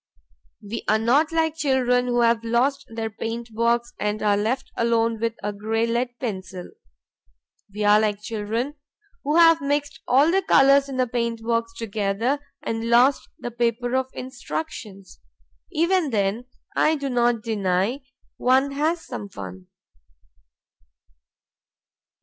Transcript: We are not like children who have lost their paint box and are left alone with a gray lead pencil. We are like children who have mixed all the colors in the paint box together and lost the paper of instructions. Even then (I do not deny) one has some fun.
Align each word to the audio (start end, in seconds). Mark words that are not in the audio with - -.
We 0.63 0.83
are 0.87 0.97
not 0.97 1.31
like 1.31 1.55
children 1.55 2.07
who 2.07 2.21
have 2.21 2.43
lost 2.43 2.87
their 2.89 3.11
paint 3.11 3.53
box 3.53 3.93
and 3.99 4.23
are 4.23 4.35
left 4.35 4.71
alone 4.75 5.19
with 5.19 5.35
a 5.43 5.53
gray 5.53 5.85
lead 5.85 6.17
pencil. 6.19 6.71
We 7.71 7.83
are 7.83 7.99
like 7.99 8.19
children 8.23 8.73
who 9.23 9.35
have 9.35 9.61
mixed 9.61 9.99
all 10.07 10.31
the 10.31 10.41
colors 10.41 10.89
in 10.89 10.97
the 10.97 11.05
paint 11.05 11.43
box 11.43 11.71
together 11.77 12.39
and 12.63 12.89
lost 12.89 13.29
the 13.37 13.51
paper 13.51 13.95
of 13.95 14.09
instructions. 14.13 15.19
Even 15.71 16.09
then 16.09 16.45
(I 16.75 16.95
do 16.95 17.07
not 17.07 17.43
deny) 17.43 18.01
one 18.37 18.71
has 18.71 19.05
some 19.05 19.29
fun. 19.29 19.67